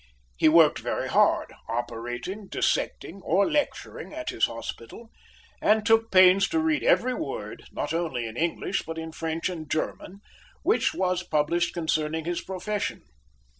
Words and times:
He 0.35 0.49
worked 0.49 0.79
very 0.79 1.07
hard, 1.09 1.53
operating, 1.69 2.47
dissecting, 2.47 3.21
or 3.21 3.47
lecturing 3.47 4.15
at 4.15 4.29
his 4.29 4.45
hospital, 4.45 5.11
and 5.61 5.85
took 5.85 6.09
pains 6.09 6.47
to 6.49 6.57
read 6.59 6.81
every 6.83 7.13
word, 7.13 7.65
not 7.71 7.93
only 7.93 8.25
in 8.25 8.35
English, 8.35 8.81
but 8.81 8.97
in 8.97 9.11
French 9.11 9.47
and 9.47 9.69
German, 9.69 10.21
which 10.63 10.95
was 10.95 11.21
published 11.21 11.75
concerning 11.75 12.25
his 12.25 12.41
profession. 12.41 13.03